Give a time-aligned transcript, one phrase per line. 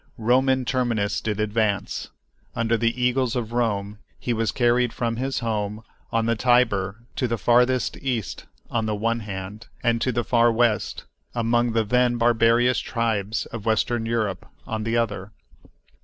[0.17, 2.09] Roman Terminus did advance.
[2.55, 7.27] Under the eagles of Rome he was carried from his home on the Tiber to
[7.27, 11.03] the farthest East on the one hand, and to the far West,
[11.35, 15.33] among the then barbarious tribes of western Europe, on the other.